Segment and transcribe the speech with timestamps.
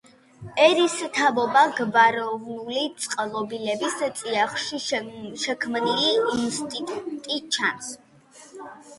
[0.61, 7.91] ერისთავობა გვაროვნული წყობილების წიაღში შექმნილი ინსტიტუტი ჩანს.